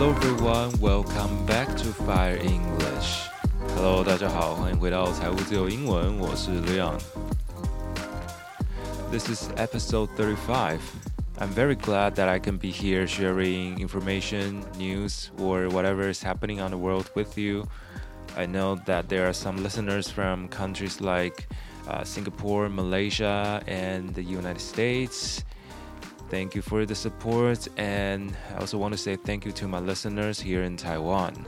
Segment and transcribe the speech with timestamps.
[0.00, 3.28] Hello everyone, welcome back to Fire English.
[3.76, 10.78] Hello，大家好，欢迎回到财务自由英文，我是 Leon。This is episode 35.
[11.38, 16.60] I'm very glad that I can be here sharing information, news, or whatever is happening
[16.60, 17.68] on the world with you.
[18.36, 21.46] I know that there are some listeners from countries like
[21.86, 25.44] uh, Singapore, Malaysia, and the United States.
[26.30, 29.78] Thank you for the support, and I also want to say thank you to my
[29.78, 31.46] listeners here in Taiwan.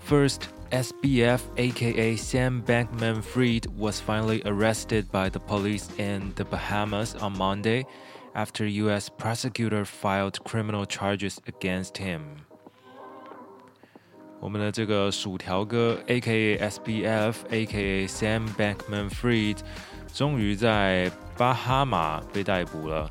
[0.00, 7.14] First, SBF, aka Sam Bankman Fried, was finally arrested by the police in the Bahamas
[7.14, 7.86] on Monday
[8.34, 9.08] after U.S.
[9.08, 12.22] prosecutor filed criminal charges against him.
[14.40, 16.58] 我们的这个薯条哥，A.K.A.
[16.58, 18.06] SBF，A.K.A.
[18.08, 19.58] Sam Bankman-Fried，
[20.12, 23.10] 终于在 巴哈马被逮捕了。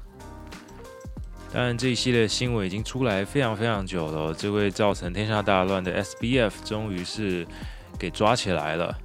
[1.52, 4.34] 当然，这一系列新闻已经出来非常非常久了。
[4.34, 7.48] 这位造成天下大乱的 SBF 终于是
[7.98, 8.96] 给抓起来了。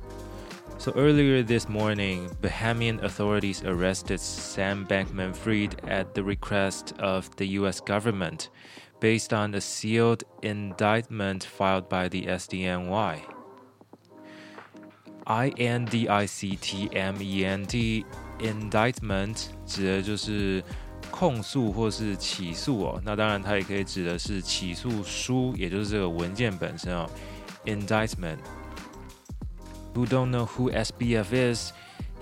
[0.76, 7.80] So earlier this morning, Bahamian authorities arrested Sam Bankman-Fried at the request of the U.S.
[7.80, 8.48] government.
[9.04, 13.20] based on a sealed indictment filed by the SDNY.
[15.26, 15.50] I
[18.40, 20.62] N D I C T M E N T indictment 指的就是
[21.10, 23.00] 控诉或是起诉哦。
[23.04, 27.08] 那当然，它也可以指的是起诉书，也就是这个文件本身哦。
[27.64, 28.38] Indictment.
[29.94, 31.72] Who don't know who SBF is?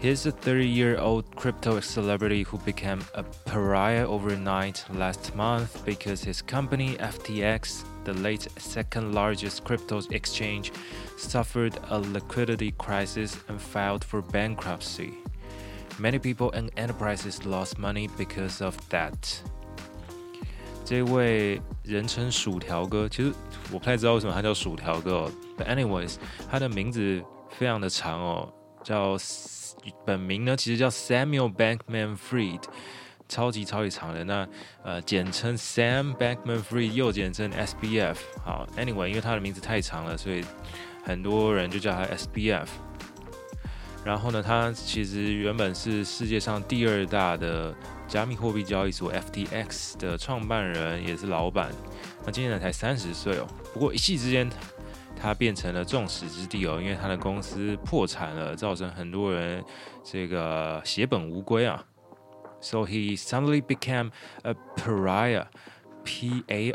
[0.01, 6.25] He's a 30 year old crypto celebrity who became a pariah overnight last month because
[6.25, 10.73] his company FTX, the late second largest crypto exchange,
[11.17, 15.15] suffered a liquidity crisis and filed for bankruptcy.
[16.01, 19.13] Many people and enterprises lost money because of that.
[20.85, 23.33] 这位人称薯条哥，其实
[23.71, 25.33] 我不太知道为什么他叫薯条哥哦。
[25.57, 26.17] But anyways，
[26.51, 28.53] 他的名字非常的长哦，
[28.83, 29.17] 叫
[30.05, 32.63] 本名呢，其实叫 Samuel Bankman-Fried，
[33.29, 34.25] 超级超级长的。
[34.25, 34.49] 那
[34.83, 38.17] 呃，简称 Sam Bankman-Fried，又简称 SBF。
[38.45, 40.45] 好，Anyway，因为他的名字太长了，所以
[41.05, 42.67] 很多人就叫他 SBF。
[44.08, 47.76] 然后呢，他其实原本是世界上第二大的
[48.08, 51.70] 加密货币交易所 FTX 的创办人，也是老板。
[52.26, 53.46] 那今年才三十岁哦。
[53.74, 54.50] 不过一夕之间。
[55.20, 59.64] 他变成了众矢之的哦，因为他的公司破产了，造成很多人
[60.04, 61.84] 这个血本无归啊。
[62.62, 64.12] So he suddenly became
[64.44, 65.48] a pariah,
[66.04, 66.70] P-A-R-I-A-H.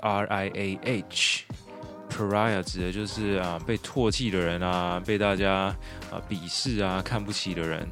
[2.13, 5.75] Pariah 指的就是啊被唾弃的人啊，被大家
[6.11, 7.89] 啊鄙视啊看不起的人。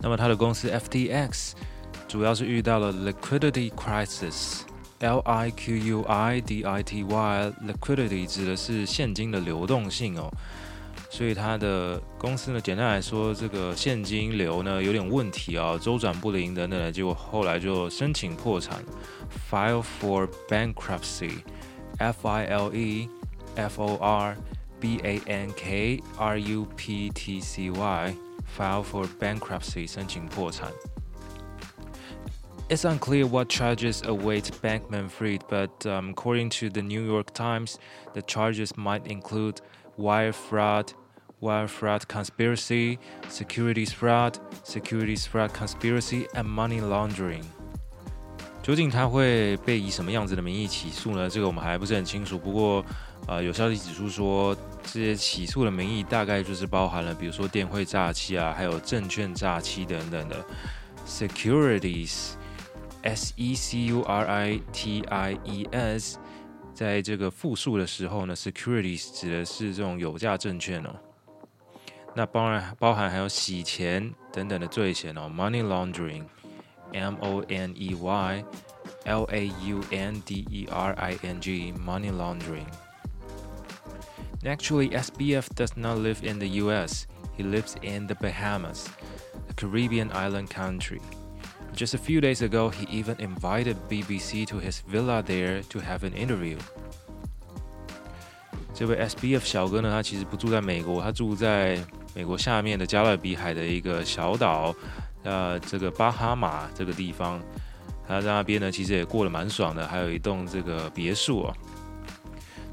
[0.00, 1.52] 那么他的公司 FTX
[2.08, 4.60] 主要是遇到了 liquidity crisis。
[5.00, 10.28] L I Q U I D I T Y，liquidity 指的是现金的流动性哦，
[11.08, 18.82] 所以他的公司呢，简单来说，这个现金流呢有点问题啊，周转不灵等等的，结果后来就申请破产
[19.48, 21.30] ，file for bankruptcy
[21.99, 23.09] bankruptcy，F I L E
[23.57, 24.35] F O R
[24.79, 30.71] B A N K R U P T C Y，file for bankruptcy 申请破产。
[32.69, 37.77] It's unclear what charges await Bankman Fried, but um, according to the New York Times,
[38.13, 39.61] the charges might include
[39.97, 40.93] wire fraud,
[41.41, 42.97] wire fraud conspiracy,
[43.27, 47.45] securities fraud, securities fraud conspiracy, and money laundering.
[48.68, 51.26] 究竟他会被以什么样子的名义起诉呢？
[51.30, 52.38] 这个我们还不是很清楚。
[52.38, 52.84] 不过，
[53.26, 60.44] 呃，有消息指出说，这些起诉的名义大概就是包含了，比如说电汇诈欺啊，还有证券诈欺等等的
[61.06, 62.32] securities。
[63.04, 66.18] S E C U R I T I E S，
[66.74, 70.94] 在这个复数的时候呢，securities 指的是这种有价证券哦。
[72.14, 76.24] 那当然包含还有洗钱等等的罪嫌哦，money laundering
[76.93, 78.43] laundering，M O N E Y
[79.05, 86.23] L A U N D E R I N G，money laundering。Actually, SBF does not live
[86.23, 87.07] in the U.S.
[87.37, 88.89] He lives in the Bahamas,
[89.49, 91.01] a Caribbean island country.
[91.73, 96.03] Just a few days ago, he even invited BBC to his villa there to have
[96.03, 96.57] an interview.
[98.73, 101.79] 这位 SBF 小哥呢，他其实不住在美国，他住在
[102.13, 104.75] 美国下面的加勒比海的一个小岛，
[105.28, 107.38] 呃，这个巴哈马这个地方。
[108.06, 111.54] 他在那边呢，其实也过得蛮爽的，还有一栋这个别墅哦。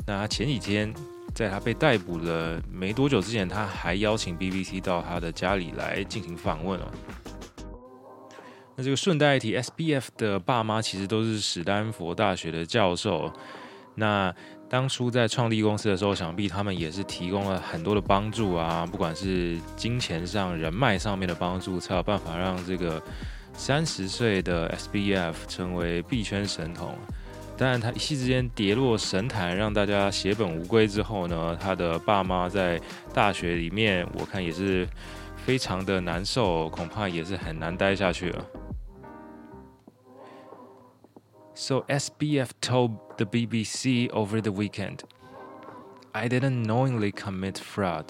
[0.08, 0.94] 那他前几天
[1.34, 6.86] 在他被逮捕了没多久之前，他还邀请 BBC 到他的家里来进行访问哦。
[8.78, 13.30] 那这个顺带一提，SBF 的爸妈其实都是史丹佛大学的教授。
[13.96, 14.34] 那
[14.68, 23.02] 当初在创立公司的时候，想必他们也是提供了很多的帮助啊，不管是金钱上、人脉上面的帮助，才有办法让这个
[23.54, 26.96] 三十岁的 SBF 成为币圈神童。
[27.58, 32.82] 当然，他一夕之间跌落神坛，让大家血本无归之后呢，他的爸妈在
[33.14, 34.86] 大学里面，我看也是
[35.46, 38.46] 非常的难受，恐怕也是很难待下去了。
[41.55, 45.03] So SBF told the BBC over the weekend,
[46.13, 48.07] I didn't knowingly commit fraud.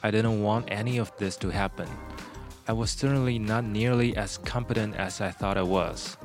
[0.00, 1.86] I didn't want any of this to happen.
[2.66, 6.16] I was certainly not nearly as competent as I thought I was.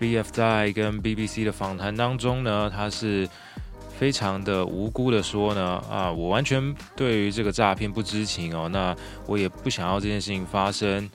[0.00, 3.28] BF 在跟 BBC 的访谈当中呢，他是
[3.96, 8.94] 非常的无辜的说呢，啊，我完全对于这个诈骗不知情哦，那
[9.26, 11.08] 我也不想要这件事情发生。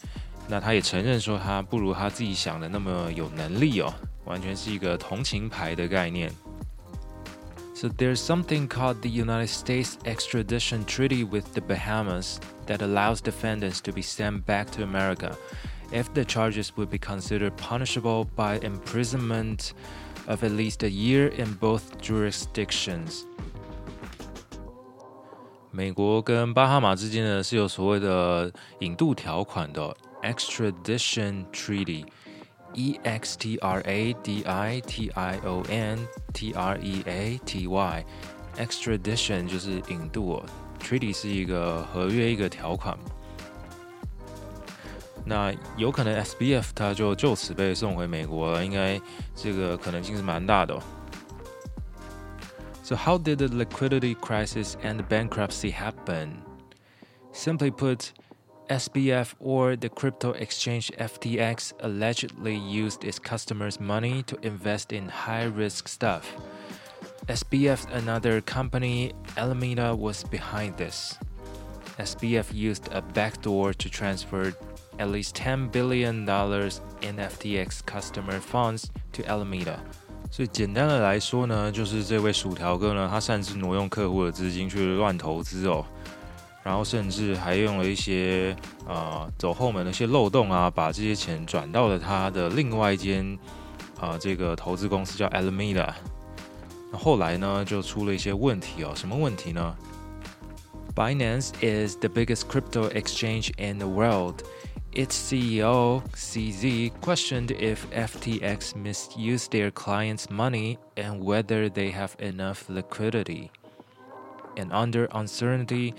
[0.47, 3.93] 那他也承认说，他不如他自己想的那么有能力哦，
[4.25, 6.31] 完全是一个同情牌的概念。
[7.75, 13.93] So there's something called the United States Extradition Treaty with the Bahamas that allows defendants to
[13.93, 15.37] be sent back to America
[15.91, 19.73] if the charges would be considered punishable by imprisonment
[20.27, 23.25] of at least a year in both jurisdictions.
[25.71, 31.45] 美国跟巴哈马之间呢是有所谓的引渡条款的 extradition
[32.73, 35.99] treaty，e x t r a d i t i o n
[36.33, 40.41] t r e a t y，extradition 就是引渡，
[40.79, 42.97] treaty 是一个合约一个条款。
[45.25, 48.99] 那有可能 SBF 他就就此被送回美国了，应该
[49.35, 50.79] 这个可能性是蛮大的。
[52.83, 56.37] So how did the liquidity crisis and bankruptcy happen?
[57.31, 58.09] Simply put,
[58.69, 65.45] SBF or the crypto exchange FTX allegedly used its customers' money to invest in high
[65.45, 66.35] risk stuff.
[67.27, 71.17] SBF, another company, Alameda, was behind this.
[71.97, 74.53] SBF used a backdoor to transfer
[74.99, 76.19] at least $10 billion
[77.01, 79.79] in FTX customer funds to Alameda.
[80.31, 85.83] 所以简单的来说呢，就是这位薯条哥呢，他擅自挪用客户的资金去乱投资哦，
[86.63, 88.55] 然后甚至还用了一些
[88.87, 93.37] 呃走后门的一些漏洞啊，把这些钱转到了他的另外一间
[93.99, 95.93] 啊这个投资公司叫 Alameda。
[96.91, 99.75] 那后来呢，就出了一些问题哦，什么问题呢？
[100.95, 104.43] Binance is the biggest crypto exchange in the world.
[104.91, 112.67] Its CEO, CZ, questioned if FTX misused their clients' money and whether they have enough
[112.67, 113.51] liquidity.
[114.57, 115.93] And under uncertainty,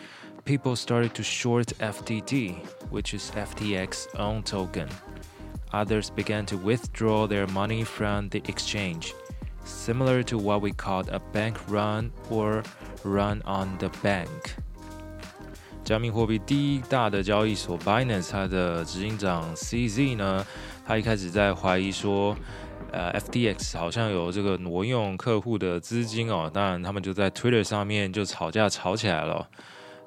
[0.45, 2.57] people started to short FTT,
[2.91, 4.89] which is FTX's own token.
[5.73, 9.15] Others began to withdraw their money from the exchange,
[9.65, 12.63] similar to what we called a bank run or
[13.05, 14.57] run on the bank.
[15.85, 20.47] 加密货币第一大的交易所 Binance，它的执行长 CZ 呢，
[20.87, 22.37] 他一开始在怀疑说，
[22.93, 26.51] 呃，FTX 好像有这个挪用客户的资金哦。
[26.53, 29.49] 当然，他们就在 Twitter 上面就吵架吵起来了。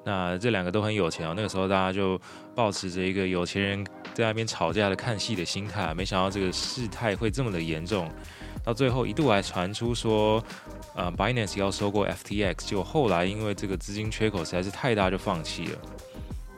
[0.03, 1.33] 那这两个都很有钱哦。
[1.35, 2.19] 那个时候大家就
[2.55, 8.09] 保持着一个有钱人在那边吵架的看戏的心态，没想到这个事态会这么的严重。
[8.63, 10.43] 到最后一度还传出说。
[10.95, 15.77] 呃，Binance 要收购 FTX，结果后来因为这个资金缺口实在是太大，就放弃了。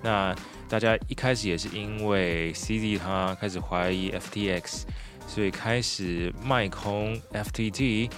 [0.02, 0.36] 那
[0.68, 4.84] 大家一开始也是因为 CZ 他开始怀疑 FTX，
[5.28, 8.10] 所以开始卖空 FTT，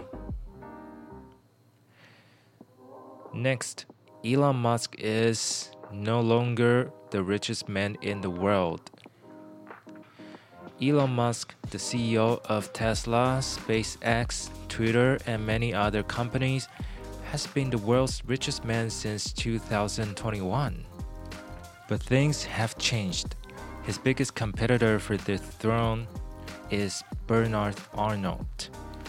[3.33, 3.85] Next,
[4.25, 5.71] Elon Musk is
[6.02, 8.90] no longer the richest man in the world.
[10.82, 16.68] Elon Musk, the CEO of Tesla, SpaceX, Twitter, and many other companies,
[17.30, 20.84] has been the world's richest man since 2021.
[21.88, 23.36] But things have changed.
[23.84, 26.08] His biggest competitor for the throne
[26.70, 28.68] is Bernard Arnault,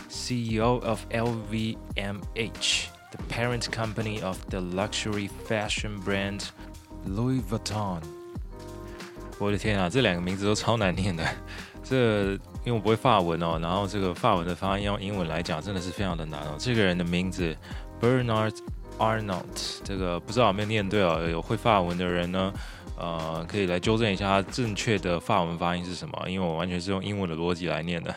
[0.10, 6.52] CEO of LVMH, the parent company of the luxury fashion brand
[7.08, 8.00] Louis Vuitton。
[9.38, 11.24] 我的天啊，这两个名字都超难念的。
[11.84, 12.32] 这
[12.64, 16.56] 因为我不会法文哦，然后这个法文的发音用英文来讲真的是非常的难哦。
[16.58, 17.56] 这个人的名字
[18.02, 18.58] Bernard
[18.98, 19.44] Arnault，
[19.84, 21.28] 这个不知道有没有念对哦？
[21.30, 22.54] 有会法文的人呢，
[22.98, 26.30] 呃，可以来纠正一下他正确的法文发音是什么？
[26.30, 28.16] 因为我完全是用英文的逻辑来念的。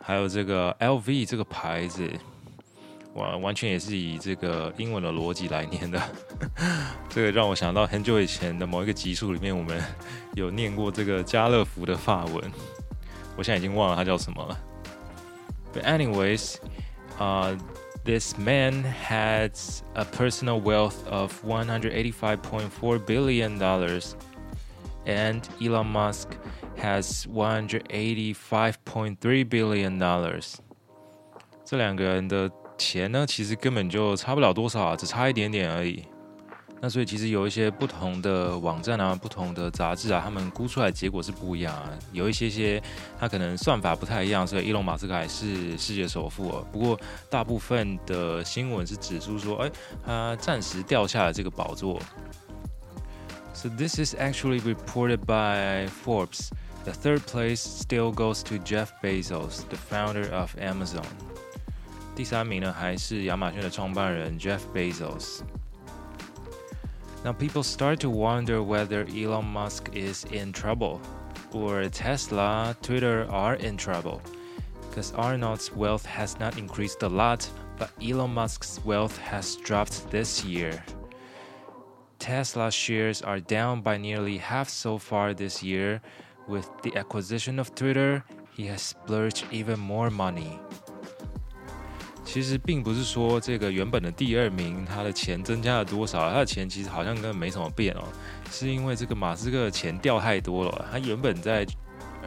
[0.00, 2.08] 还有这个 LV 这个牌子，
[3.15, 6.01] 完完全也是以这个英文的逻辑来念的。
[7.09, 9.83] 这个让我想到很久以前的某一个集数里面，我们
[10.33, 12.51] 有念过这个家乐福的法文。
[13.37, 14.59] 我现在已经忘了它叫什么了。
[15.73, 16.57] But anyways,
[17.17, 17.55] uh,
[18.03, 24.17] this man has a personal wealth of 185.4 billion dollars,
[25.05, 26.27] and Elon Musk
[26.77, 30.55] has 185.3 billion dollars.
[31.63, 36.02] 这两个人的 钱呢，其实根本就差不了多少啊，只差一点点而已。
[36.78, 41.90] 那所以其实有一些不同的网站啊，不同的杂志啊，他们估出来结果是不一样啊。
[42.12, 42.82] 有一些些
[43.18, 46.66] 它可能算法不太一样，所以伊隆马斯克还是世界首富哦。
[46.70, 49.70] 不过大部分的新闻是指出说，哎，
[50.04, 51.98] 他暂时掉下了这个宝座。
[53.54, 56.50] So this is actually reported by Forbes.
[56.84, 61.06] The third place still goes to Jeff Bezos, the founder of Amazon.
[62.16, 65.42] 第三名呢还是亚马逊的创办人 Jeff Bezos。
[67.22, 70.98] Now people start to wonder whether Elon Musk is in trouble,
[71.52, 74.22] or Tesla, Twitter are in trouble,
[74.88, 77.46] because Arnault's wealth has not increased a lot,
[77.78, 80.82] but Elon Musk's wealth has dropped this year.
[82.18, 86.00] Tesla shares are down by nearly half so far this year.
[86.48, 90.58] With the acquisition of Twitter, he has splurged even more money.
[92.36, 98.02] 其实并不是说这个原本的第二名他的钱增加了多少，他的钱其实好像根本没什么变哦，
[98.50, 100.86] 是因为这个马斯克的钱掉太多了。
[100.92, 101.66] 他原本在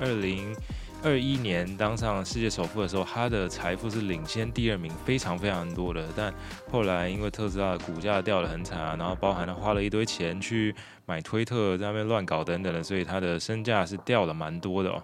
[0.02, 0.56] 二零
[1.04, 6.04] 二一年当上世界首富的时候，他的财富是领先第二名非常非常多的。
[6.16, 6.34] 但
[6.72, 10.74] 后来因为特斯拉的股价掉得很惨啊，然后包含他花了一堆钱去
[11.06, 15.04] 买推特，在那边乱搞等等的，所以他的身价是掉了蛮多的哦。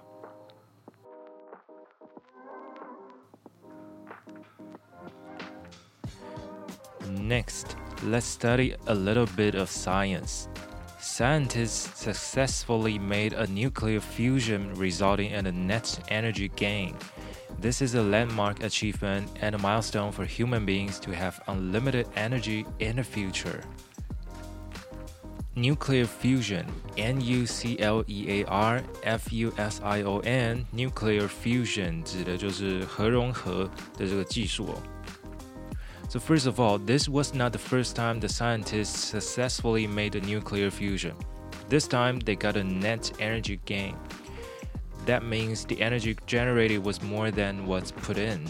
[7.24, 10.48] Next, let's study a little bit of science.
[11.00, 16.94] Scientists successfully made a nuclear fusion resulting in a net energy gain.
[17.58, 22.66] This is a landmark achievement and a milestone for human beings to have unlimited energy
[22.78, 23.62] in the future.
[25.56, 26.64] Nuclear fusion,
[26.96, 32.02] N U C L E A R F U S I O N, nuclear fusion
[32.02, 33.68] 指的就是核融合
[33.98, 34.82] 的这个技术哦。
[36.14, 40.20] so, first of all, this was not the first time the scientists successfully made a
[40.20, 41.14] nuclear fusion.
[41.68, 43.94] This time, they got a net energy gain.
[45.06, 48.40] That means the energy generated was more than what's put in.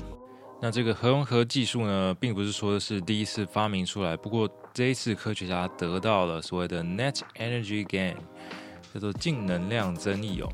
[0.62, 8.14] 那这个核融合技术呢，并不是说是第一次发明出来，不过这一次科学家得到了所谓的 net energy gain，
[8.92, 10.48] 叫做净能量增益哦。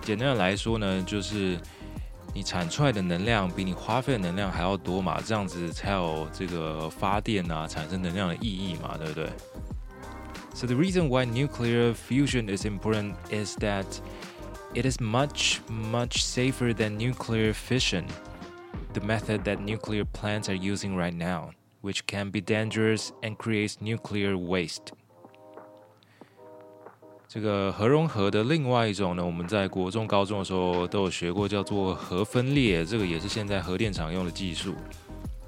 [0.00, 1.56] 简单的来说呢，就是
[2.32, 5.20] 你产出来的能量比你花费的能量还要多嘛？
[5.24, 9.30] 这样子才有这个发电啊，产生能量的意义嘛，对不对？
[10.54, 13.86] So the reason why nuclear fusion is important is that
[14.74, 18.04] it is much, much safer than nuclear fission,
[18.92, 21.50] the method that nuclear plants are using right now,
[21.82, 24.92] which can be dangerous and creates nuclear waste.
[27.28, 32.84] 这个核融合的另外一种呢，我们在国中、高中的时候都有学过，叫做核分裂。
[32.84, 34.74] 这个也是现在核电厂用的技术，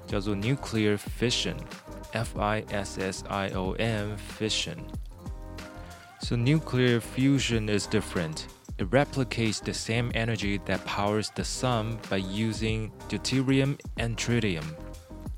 [0.05, 8.47] 叫做 nuclear fission，F I S S I O N fission。So nuclear fusion is different.
[8.77, 14.65] It replicates the same energy that powers the sun by using deuterium and tritium.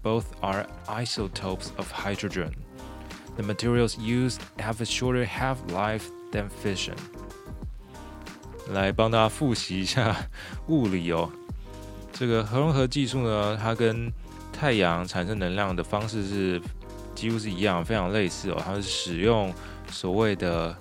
[0.02, 2.56] Both are isotopes of hydrogen.
[3.38, 6.95] The materials used have a shorter half-life than fission。
[8.73, 10.17] 来帮大家复习一下
[10.69, 11.31] 物理哦。
[12.13, 14.13] 这个核融合技术呢，它跟
[14.53, 16.61] 太阳产生能量的方式是
[17.15, 18.63] 几乎是一样，非常类似哦。
[18.65, 19.53] 它是使用
[19.89, 20.75] 所谓的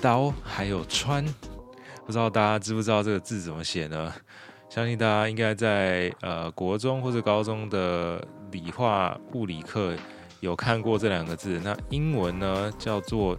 [0.00, 1.24] 刀还有穿，
[2.06, 4.12] 不知道大家知不知道这个字怎么写呢？
[4.70, 9.94] 相信大家应该在呃国中或者高中的理化物理课
[10.40, 11.60] 有看过这两个字。
[11.62, 13.36] 那英文呢叫做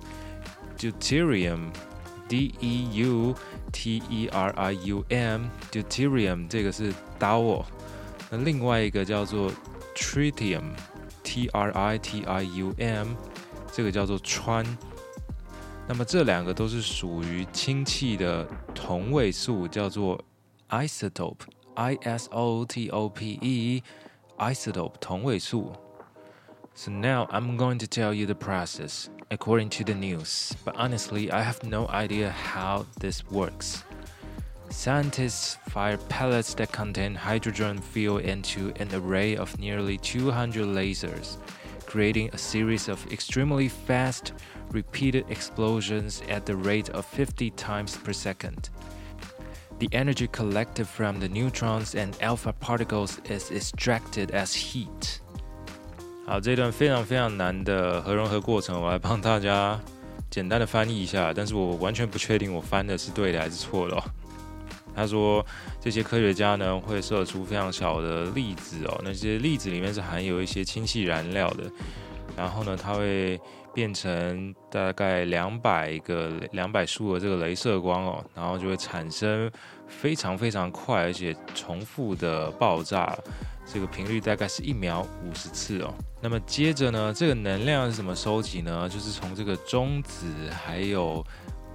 [0.77, 3.35] deuterium，d e u
[3.71, 7.65] t e r i u m，deuterium 这个是刀哦。
[8.29, 9.51] 那另外一个叫做
[9.95, 13.07] tritium，t r i t i u m，
[13.71, 14.65] 这个叫做氚。
[15.87, 20.23] 那么这两个都是属于氢气的同位素，叫做
[20.69, 25.73] isotope，i s o t o p e，isotope 同位素。
[26.75, 31.43] So now I'm going to tell you the process according to the news, but honestly, I
[31.43, 33.83] have no idea how this works.
[34.69, 41.37] Scientists fire pellets that contain hydrogen fuel into an array of nearly 200 lasers,
[41.85, 44.33] creating a series of extremely fast
[44.71, 48.71] repeated explosions at the rate of 50 times per second.
[49.77, 55.19] The energy collected from the neutrons and alpha particles is extracted as heat.
[56.25, 59.77] 好，这段非常非常难的核融合过程，我来帮大家
[60.29, 64.03] 简单的翻译一下，但是我完全不确定我翻的是对的还是错的、哦。
[64.95, 65.45] 他说，
[65.81, 71.63] 这些科学家呢会射出非常小的粒子哦，那些粒子里面是含有一些氢气燃料的，
[72.37, 73.37] 然后呢，它会
[73.73, 79.51] 变成大概两百个两百束的这个镭射光哦，然后就会产生
[79.87, 83.17] 非常非常快而且重复的爆炸，
[83.65, 85.93] 这个频率大概是一秒五十次哦。
[86.21, 88.87] 那么接着呢，这个能量是怎么收集呢？
[88.87, 91.25] 就是从这个中子还有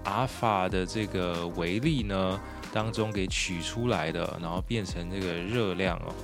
[0.04, 2.40] 阿尔法的这个微粒呢
[2.72, 6.14] 当中给取出来的，然后变成这个热量哦。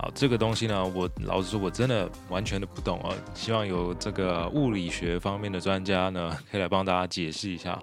[0.00, 3.14] 好，这个东西呢，我老实说，我真的完全的不懂哦。
[3.34, 7.78] 希望有这个物理学方面的专家呢，可以来帮大家解释一下。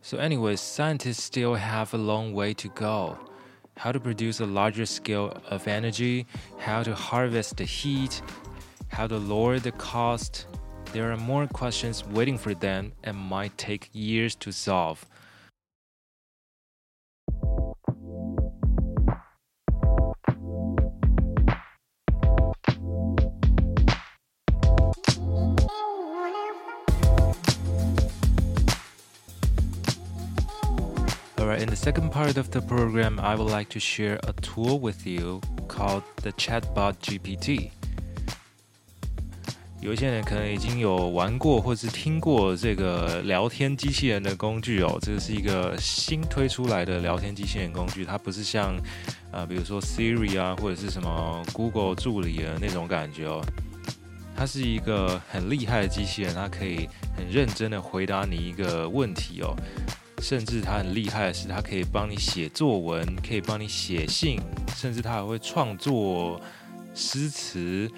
[0.00, 3.16] So, anyways, scientists still have a long way to go.
[3.76, 6.26] How to produce a larger scale of energy,
[6.58, 8.20] how to harvest the heat,
[8.90, 10.46] how to lower the cost.
[10.92, 15.06] There are more questions waiting for them and might take years to solve.
[31.57, 35.07] In the second part of the program, I would like to share a tool with
[35.07, 37.71] you called the Chatbot GPT.
[39.79, 48.75] 有一些人可能已经有玩过或是听过这个聊天机器人的工具哦，这个是一个新推出来的聊天机器人工具，它不是像
[49.31, 53.41] 呃比如说 Siri 啊或者是什么 Google 助理的那种感觉哦，
[54.35, 59.55] 它是一个很厉害的机器人，它可以很认真的回答你一个问题哦。
[60.21, 64.39] 甚至他很厉害的是，他可以帮你写作文，可以帮你写信，
[64.75, 66.41] 甚至他还会创作
[66.95, 67.89] 诗词、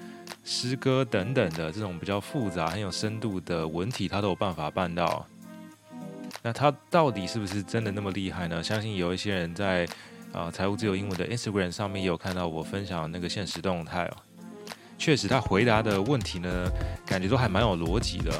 [0.44, 5.26] 诗歌等等的这种比较复杂、很有深度的文体，他都有办法办到。
[6.42, 8.62] 那他到底是不是真的那么厉害呢？
[8.62, 9.86] 相信有一些人在
[10.32, 14.16] 啊财务自由英文的 Instagram 上面也有看到我分享那个现实动态哦。
[14.96, 16.70] 确实，他回答的问题呢，
[17.06, 18.30] 感觉都还蛮有逻辑的。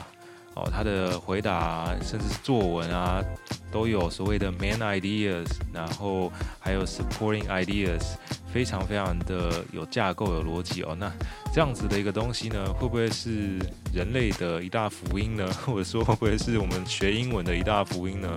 [0.55, 3.23] 哦，他的回答甚至是作文啊，
[3.71, 8.15] 都有所谓的 man ideas，然后还有 supporting ideas，
[8.53, 10.97] 非常非常的有架构、有逻辑哦。
[10.99, 11.11] 那
[11.55, 13.59] 这样子的一个东西呢，会不会是
[13.95, 15.49] 人类的一大福音呢？
[15.65, 18.29] 或者说会不会是我们学英文的一大福音呢？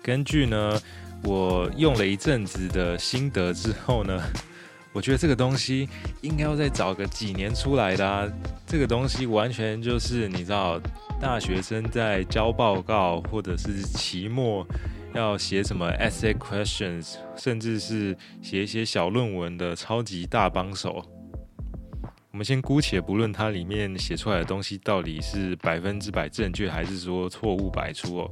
[0.00, 0.80] 根据呢，
[1.24, 4.22] 我用了一阵子的心得之后呢。
[4.94, 5.88] 我觉得这个东西
[6.22, 8.26] 应该要再找个几年出来的啊！
[8.64, 10.80] 这个东西完全就是你知道，
[11.20, 14.64] 大学生在交报告或者是期末
[15.12, 21.04] 要写什么 essay questions，甚至是写一些小论文的超级大帮手。
[22.30, 28.30] 我们先姑且不论它里面写出来的东西到底是百分之百正确，还是说错误百出哦。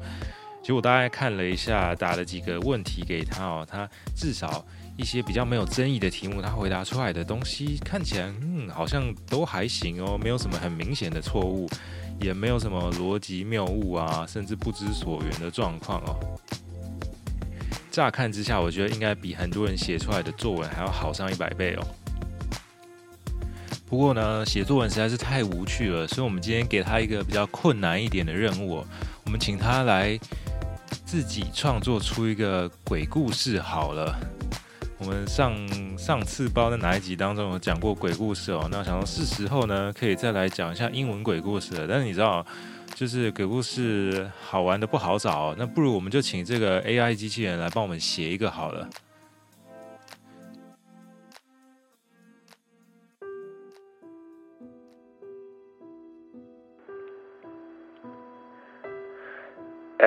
[0.62, 4.64] 其实我大概看了一下，打了几个问题给他哦，他至少。
[4.94, 11.66] 一些比较没有争议的题目，他回答出来的东西看起来，嗯，好像都还行哦，没有什么很明显的错误，
[12.20, 16.38] 也没有什么逻辑谬误啊，甚至不知所云的状况哦。
[17.90, 21.86] 乍看之下，我觉得应该比很多人写出来的作文还要好上一百倍哦。
[23.86, 28.84] 不过呢，写作文实在是太无趣了，所以我们今天给他一个比较困难一点的任务，
[29.24, 30.18] 我们请他来
[31.04, 34.14] 自己创作出一个鬼故事好了。
[34.98, 35.52] 我们上
[35.98, 41.86] 上次包在哪一集当中有讲过鬼故事哦，那想说是时候呢，可以再来讲一下英文鬼故事了。
[41.88, 42.46] 但是你知道，
[42.94, 48.88] 就是鬼故事好玩的不好找，那不如我们就请这个 AI 机器人来帮我们写一个好了。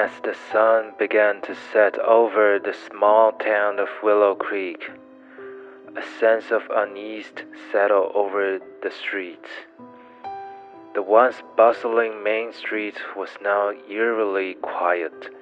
[0.06, 4.92] As the sun began to set over the small town of Willow Creek,
[5.96, 7.32] a sense of unease
[7.72, 9.50] settled over the streets.
[10.94, 15.34] The once bustling main street was now eerily quiet,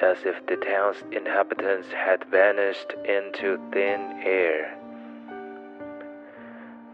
[0.00, 4.78] as if the town's inhabitants had vanished into thin air.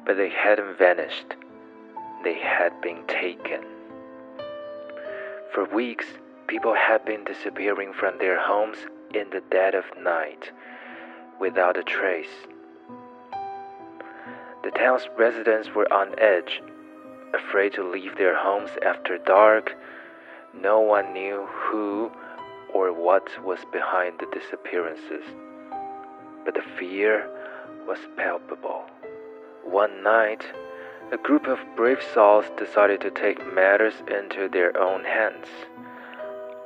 [0.06, 1.34] But they hadn't vanished,
[2.22, 3.62] they had been taken.
[5.52, 6.06] For weeks,
[6.46, 8.78] people had been disappearing from their homes
[9.14, 10.50] in the dead of night
[11.40, 12.46] without a trace.
[14.62, 16.62] The town's residents were on edge,
[17.34, 19.72] afraid to leave their homes after dark.
[20.54, 22.10] No one knew who
[22.72, 25.24] or what was behind the disappearances,
[26.44, 27.28] but the fear
[27.86, 28.84] was palpable.
[29.64, 30.44] One night,
[31.12, 35.46] a group of brave souls decided to take matters into their own hands.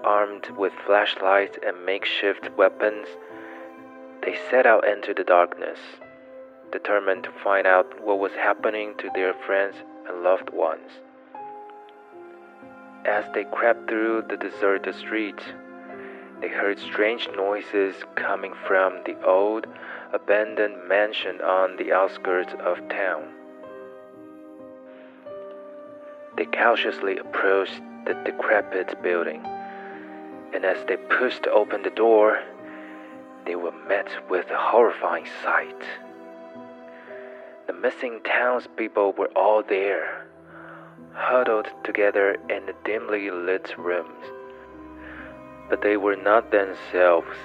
[0.04, 3.08] Armed with flashlights and makeshift weapons,
[4.22, 5.80] they set out into the darkness,
[6.70, 9.74] determined to find out what was happening to their friends
[10.08, 10.90] and loved ones.
[13.04, 15.42] As they crept through the deserted streets,
[16.40, 19.66] they heard strange noises coming from the old,
[20.12, 23.24] abandoned mansion on the outskirts of town.
[26.36, 29.44] They cautiously approached the decrepit building
[30.52, 32.42] and as they pushed open the door,
[33.44, 35.82] they were met with a horrifying sight.
[37.66, 40.26] The missing townspeople were all there,
[41.12, 44.24] huddled together in the dimly lit rooms.
[45.68, 47.36] But they were not themselves.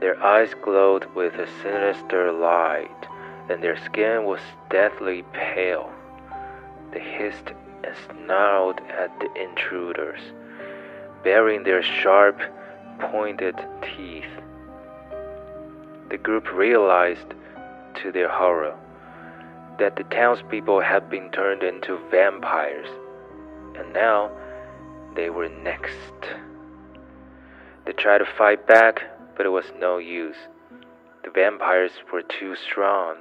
[0.00, 3.06] Their eyes glowed with a sinister light,
[3.48, 5.90] and their skin was deathly pale.
[6.92, 7.52] They hissed
[7.84, 10.20] and snarled at the intruders
[11.22, 12.40] baring their sharp,
[12.98, 14.24] pointed teeth.
[16.10, 17.34] The group realized,
[18.02, 18.74] to their horror,
[19.78, 22.88] that the townspeople had been turned into vampires,
[23.76, 24.30] and now
[25.14, 25.92] they were next.
[27.84, 29.02] They tried to fight back,
[29.36, 30.36] but it was no use.
[31.24, 33.16] The vampires were too strong,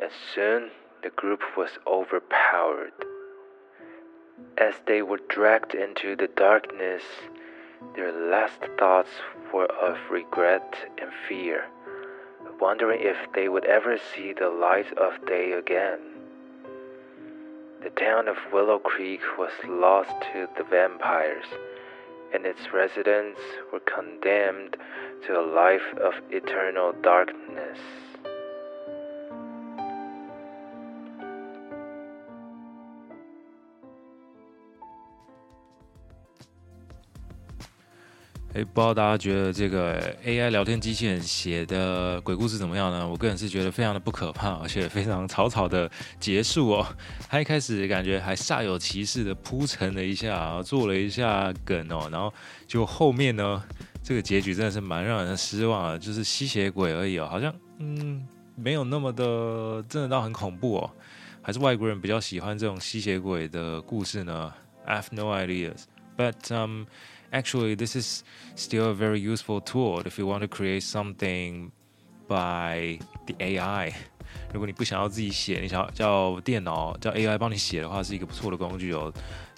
[0.00, 0.70] and soon
[1.02, 2.92] the group was overpowered.
[4.58, 7.02] As they were dragged into the darkness,
[7.94, 9.10] their last thoughts
[9.52, 11.66] were of regret and fear,
[12.58, 15.98] wondering if they would ever see the light of day again.
[17.82, 21.46] The town of Willow Creek was lost to the vampires,
[22.32, 23.40] and its residents
[23.70, 24.78] were condemned
[25.26, 27.78] to a life of eternal darkness.
[38.56, 43.06] 哎，不知道大家觉得这个 AI 聊天机器人写的鬼故事怎么样呢？
[43.06, 46.86] 我个人是觉得非常的不可怕，而且非常草草的结束哦。
[47.28, 52.32] 他一开始感觉还煞有其事的铺陈了一下，做了一下梗哦，然后
[52.66, 53.62] 就后面呢，
[54.02, 60.90] 这个结局真的是蛮让人失望的，就是吸血鬼而已哦，好像嗯没有那么的真的到很恐怖哦。
[61.42, 64.50] 还是外国人比较喜欢这种吸血鬼的故事呢
[64.86, 65.82] ？I have no ideas,
[66.16, 66.86] but um.
[67.32, 68.22] Actually this is
[68.56, 71.70] still a very useful tool if you want to create something
[72.28, 73.92] by the AI。
[74.52, 79.12] 如果你不想要自己写，你想要叫电脑叫 AI 帮你写的话，是一个不错的工具哦。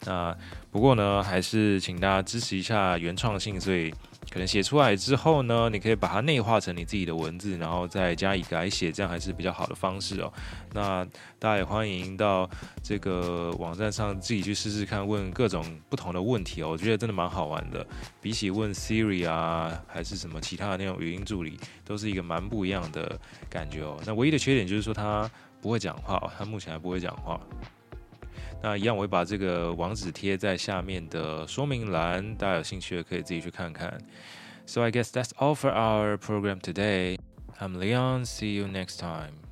[0.05, 0.37] 那
[0.71, 3.93] 不过呢，还是请大家支持一下原创性，所以。
[4.31, 10.33] 可能写出来之后呢，你可以把它内化成你自己的文字，然后再加以改写，这样还是比较好的方式哦。
[10.75, 11.05] 那
[11.39, 12.49] 大家也欢迎到
[12.83, 16.69] 这个网站上自己去试试看，问各种不同的问题哦。
[16.71, 17.87] 我觉得真的蛮好玩的，
[18.21, 23.99] 比起问 Siri 啊，还是什么其他的那种语音助理，都是一个蛮不一样的感觉哦。
[24.05, 27.41] 那唯一的缺点就是说它不会讲话哦，它目前还不会讲话。
[28.61, 33.97] 那一样，我会把这个网址贴在下面的说明栏，大家有兴趣的可以自己去看看。
[34.67, 37.19] So I guess that's all for our program today.
[37.61, 38.25] I'm Leon.
[38.25, 39.48] See you next time.